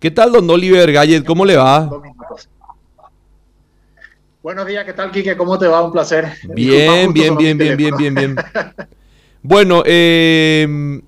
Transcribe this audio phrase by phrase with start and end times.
[0.00, 1.24] ¿Qué tal, don Oliver Gallet?
[1.24, 1.90] ¿Cómo le va?
[4.40, 5.36] Buenos días, ¿qué tal, Quique?
[5.36, 5.82] ¿Cómo te va?
[5.82, 6.34] Un placer.
[6.54, 8.36] Bien, bien, bien, bien, bien, bien, bien.
[9.42, 11.00] Bueno, eh,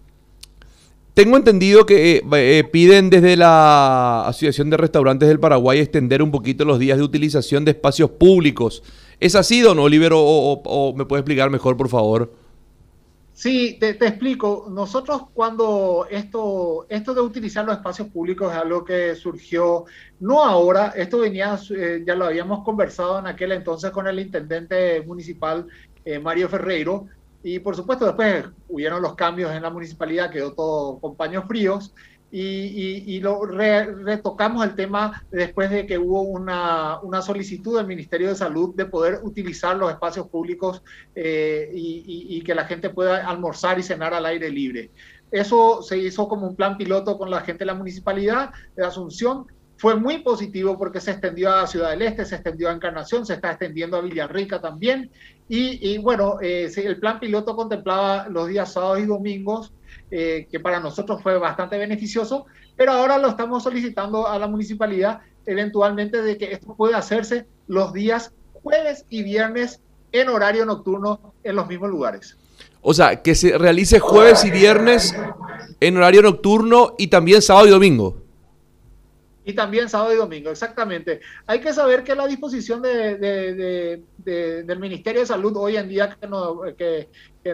[1.14, 6.32] tengo entendido que eh, eh, piden desde la Asociación de Restaurantes del Paraguay extender un
[6.32, 8.82] poquito los días de utilización de espacios públicos.
[9.20, 12.32] ¿Es así, don Oliver, o me puede explicar mejor, por favor?
[13.40, 14.66] Sí, te, explico.
[14.68, 16.40] Nosotros cuando esto,
[16.88, 19.84] esto de utilizar los espacios públicos es algo que surgió,
[20.20, 25.00] no ahora, esto venía, eh, ya lo habíamos conversado en aquel entonces con el intendente
[25.02, 25.66] municipal
[26.04, 27.06] eh, Mario Ferreiro,
[27.42, 31.94] y por supuesto después hubieron los cambios en la municipalidad, quedó todo con paños fríos,
[32.32, 38.36] y, lo retocamos el tema después de que hubo una, una, solicitud del Ministerio de
[38.36, 40.82] Salud de poder utilizar los espacios públicos
[41.14, 44.90] eh, y, que la gente pueda almorzar y cenar al aire libre.
[45.30, 49.46] Eso se hizo como un plan piloto con la gente de la municipalidad de Asunción.
[49.76, 53.34] Fue muy positivo porque se extendió a Ciudad del Este, se extendió a Encarnación, se
[53.34, 55.10] está extendiendo a Villarrica también.
[55.48, 59.72] Y, bueno, eh, el plan piloto contemplaba los días sábados y domingos
[60.10, 62.46] eh, que para nosotros fue bastante beneficioso,
[62.76, 67.92] pero ahora lo estamos solicitando a la municipalidad eventualmente de que esto pueda hacerse los
[67.92, 69.80] días jueves y viernes
[70.12, 72.36] en horario nocturno en los mismos lugares.
[72.82, 75.14] O sea, que se realice jueves y viernes
[75.80, 78.19] en horario nocturno y también sábado y domingo.
[79.50, 81.20] Y también sábado y domingo, exactamente.
[81.44, 86.28] Hay que saber que la disposición de, del Ministerio de Salud hoy en día que,
[86.28, 87.08] no, que,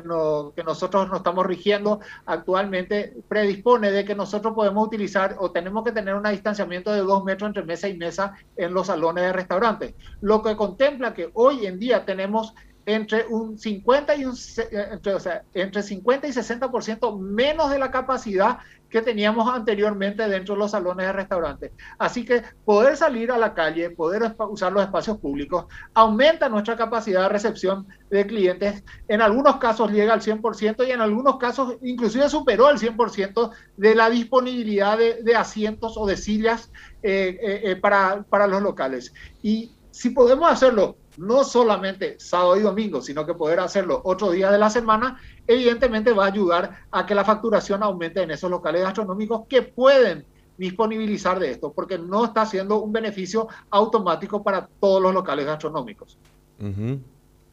[0.05, 5.85] no, que nosotros nos estamos rigiendo actualmente predispone de que nosotros podemos utilizar o tenemos
[5.85, 9.33] que tener un distanciamiento de dos metros entre mesa y mesa en los salones de
[9.33, 9.95] restaurantes.
[10.21, 12.53] Lo que contempla que hoy en día tenemos
[12.87, 17.81] entre un 50 y un eh, entre, o sea, entre 50 y 60% menos de
[17.81, 21.73] la capacidad que teníamos anteriormente dentro de los salones de restaurantes.
[21.99, 27.23] Así que poder salir a la calle, poder usar los espacios públicos, aumenta nuestra capacidad
[27.23, 28.85] de recepción de clientes.
[29.09, 33.95] En algunos casos llega al 100% y en algunos casos inclusive superó el 100% de
[33.97, 36.71] la disponibilidad de, asientos o de sillas
[37.03, 39.13] eh, eh, para, para los locales.
[39.43, 44.53] Y si podemos hacerlo no solamente sábado y domingo, sino que poder hacerlo otros días
[44.53, 48.83] de la semana, evidentemente va a ayudar a que la facturación aumente en esos locales
[48.83, 50.27] gastronómicos que pueden
[50.59, 56.19] disponibilizar de esto, porque no está siendo un beneficio automático para todos los locales gastronómicos.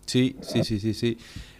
[0.06, 1.18] Sí, sí, sí, sí, sí.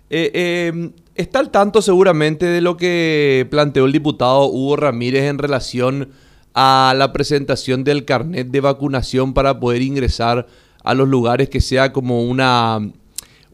[0.10, 5.38] Eh, em, está al tanto seguramente de lo que planteó el diputado Hugo Ramírez en
[5.38, 6.10] relación
[6.54, 10.46] a la presentación del carnet de vacunación para poder ingresar
[10.84, 12.80] a los lugares que sea como una,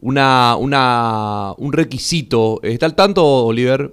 [0.00, 2.60] una, una, un requisito.
[2.62, 3.92] ¿Está al tanto, Oliver?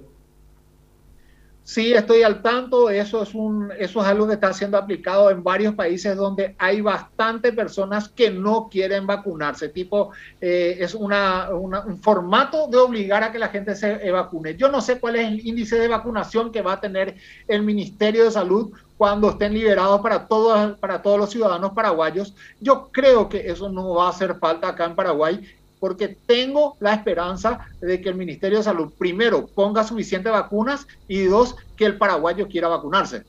[1.68, 2.88] Sí, estoy al tanto.
[2.88, 6.80] Eso es, un, eso es algo que está siendo aplicado en varios países donde hay
[6.80, 9.68] bastante personas que no quieren vacunarse.
[9.68, 14.56] Tipo, eh, es una, un formato de obligar a que la gente se vacune.
[14.56, 17.16] Yo no sé cuál es el índice de vacunación que va a tener
[17.46, 22.34] el Ministerio de Salud cuando estén liberados para todos, para todos los ciudadanos paraguayos.
[22.60, 25.40] Yo creo que eso no va a hacer falta acá en Paraguay
[25.78, 31.22] porque tengo la esperanza de que el Ministerio de Salud, primero, ponga suficientes vacunas y
[31.22, 33.22] dos, que el paraguayo quiera vacunarse.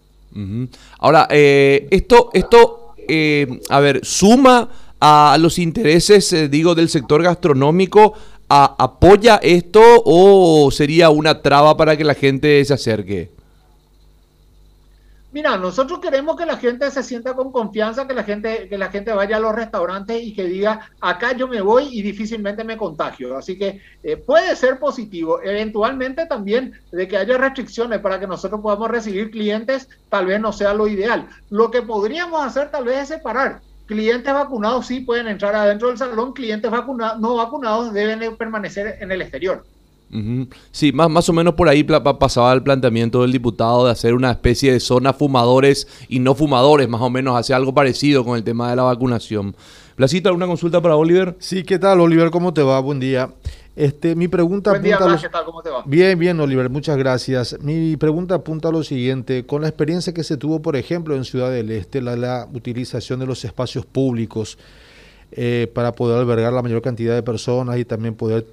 [0.97, 4.69] Ahora, eh, esto, esto eh, a ver, suma
[4.99, 8.13] a los intereses, eh, digo, del sector gastronómico,
[8.47, 13.29] ¿apoya esto o sería una traba para que la gente se acerque?
[15.31, 18.89] Mira, nosotros queremos que la gente se sienta con confianza, que la gente, que la
[18.89, 22.77] gente vaya a los restaurantes y que diga, acá yo me voy y difícilmente me
[22.77, 23.37] contagio.
[23.37, 25.39] Así que eh, puede ser positivo.
[25.43, 30.51] Eventualmente también de que haya restricciones para que nosotros podamos recibir clientes, tal vez no
[30.51, 31.27] sea lo ideal.
[31.51, 33.61] Lo que podríamos hacer tal vez es separar.
[33.85, 39.11] Clientes vacunados sí pueden entrar adentro del salón, clientes vacunados, no vacunados deben permanecer en
[39.11, 39.63] el exterior.
[40.71, 44.31] Sí, más, más o menos por ahí pasaba el planteamiento del diputado de hacer una
[44.31, 48.43] especie de zona fumadores y no fumadores, más o menos, hace algo parecido con el
[48.43, 49.55] tema de la vacunación.
[49.95, 51.35] Placita, ¿alguna consulta para Oliver?
[51.39, 52.31] Sí, ¿qué tal, Oliver?
[52.31, 52.79] ¿Cómo te va?
[52.79, 53.29] Buen día.
[53.75, 55.45] Este, mi pregunta Buen día, ¿qué tal?
[55.45, 55.83] ¿Cómo te va?
[55.85, 57.57] Bien, bien, Oliver, muchas gracias.
[57.61, 61.23] Mi pregunta apunta a lo siguiente, con la experiencia que se tuvo, por ejemplo, en
[61.23, 64.57] Ciudad del Este, la, la utilización de los espacios públicos
[65.31, 68.47] eh, para poder albergar la mayor cantidad de personas y también poder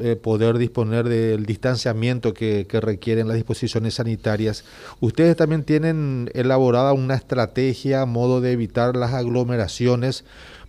[0.00, 4.64] eh, poder disponer del distanciamiento que, requieren las disposiciones sanitarias.
[5.00, 10.24] Ustedes también tienen elaborada una estrategia, modo de evitar las aglomeraciones,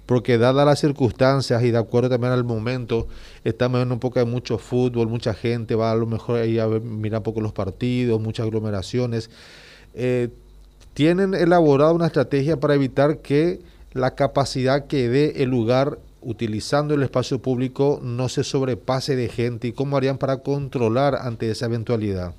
[0.05, 3.07] porque dadas las circunstancias y de acuerdo también al momento,
[3.43, 6.67] estamos viendo un poco de mucho fútbol, mucha gente va a lo mejor ahí a
[6.67, 9.29] mirar un poco los partidos, muchas aglomeraciones.
[9.93, 10.29] Eh,
[10.93, 13.61] ¿tienen elaborado una estrategia para evitar que
[13.93, 19.67] la capacidad que dé el lugar utilizando el espacio público no se sobrepase de gente
[19.67, 22.33] y cómo harían para controlar ante esa eventualidad?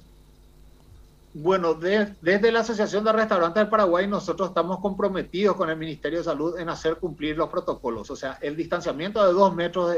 [1.35, 6.25] Bueno, desde la Asociación de Restaurantes del Paraguay nosotros estamos comprometidos con el Ministerio de
[6.25, 8.11] Salud en hacer cumplir los protocolos.
[8.11, 9.97] O sea, el distanciamiento de dos metros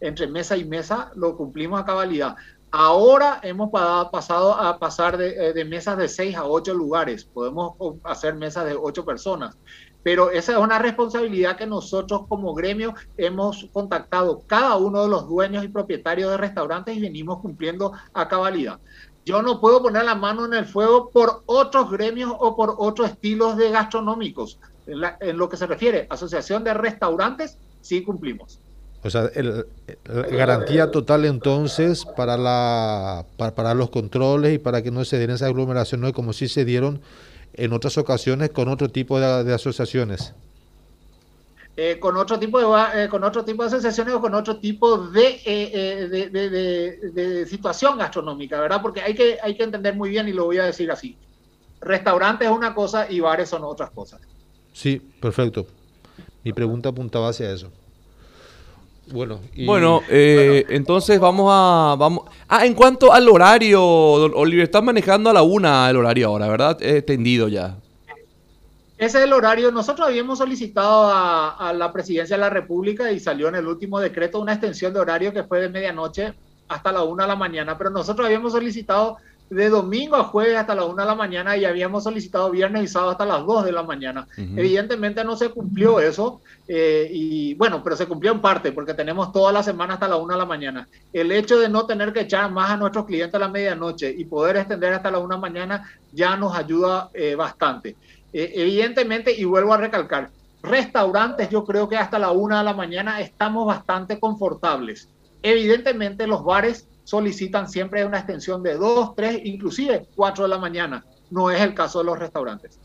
[0.00, 2.36] entre mesa y mesa lo cumplimos a cabalidad.
[2.70, 7.24] Ahora hemos pasado a pasar de, de, mesas de seis a ocho lugares.
[7.24, 7.74] Podemos
[8.04, 9.56] hacer mesas de ocho personas.
[10.02, 15.28] Pero esa es una responsabilidad que nosotros como gremio hemos contactado cada uno de los
[15.28, 18.78] dueños y propietarios de restaurantes y venimos cumpliendo a cabalidad.
[19.28, 23.10] Yo no puedo poner la mano en el fuego por otros gremios o por otros
[23.10, 24.58] estilos de gastronómicos.
[24.86, 28.58] En, lo que se refiere asociación de restaurantes, sí cumplimos.
[29.02, 29.66] O sea, el,
[30.06, 35.50] garantía total entonces para, la, para, los controles y para que no se den esas
[35.50, 37.02] aglomeraciones como si se dieron
[37.58, 40.32] en otras ocasiones con otro tipo de asociaciones.
[41.80, 44.98] Eh, con otro tipo de eh, con otro tipo de sensaciones o con otro tipo
[44.98, 48.82] de, eh, de, situación gastronómica, ¿verdad?
[48.82, 51.16] Porque hay que, hay que entender muy bien y lo voy a decir así.
[51.80, 54.20] Restaurantes es una cosa y bares son otras cosas.
[54.72, 55.68] Sí, perfecto.
[56.42, 57.70] Mi pregunta apuntaba hacia eso.
[59.12, 61.94] Bueno, bueno, entonces vamos a...
[61.96, 62.24] Vamos...
[62.50, 66.78] Ah, en cuanto al horario, Oliver, están manejando a la una el horario ahora, ¿verdad?
[66.80, 67.76] Es tendido ya.
[68.96, 69.70] Ese es el horario.
[69.70, 74.40] Nosotros habíamos solicitado a, la presidencia de la República y salió en el último decreto
[74.40, 76.32] una extensión de horario que fue de medianoche
[76.68, 79.18] hasta la una de la mañana, pero nosotros habíamos solicitado
[79.50, 82.88] de domingo a jueves hasta la una de la mañana y habíamos solicitado viernes y
[82.88, 84.26] sábado hasta las dos de la mañana.
[84.36, 89.32] Evidentemente no se cumplió eso eh, y bueno, pero se cumplió en parte porque tenemos
[89.32, 90.88] toda la semana hasta la una de la mañana.
[91.12, 94.24] El hecho de no tener que echar más a nuestros clientes a la medianoche y
[94.26, 97.96] poder extender hasta la una de la mañana ya nos ayuda eh, bastante.
[98.32, 100.30] Eh, evidentemente, y vuelvo a recalcar,
[100.62, 105.08] restaurantes yo creo que hasta la una de la mañana estamos bastante confortables.
[105.42, 111.06] Evidentemente los bares solicitan siempre una extensión de dos, tres, inclusive cuatro de la mañana.
[111.30, 112.78] No es el caso de los restaurantes.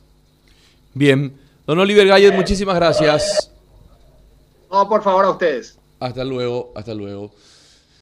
[0.93, 1.37] Bien.
[1.67, 3.51] Don Oliver Galles, muchísimas gracias.
[4.71, 5.77] No, por favor, a ustedes.
[5.99, 7.31] Hasta luego, hasta luego.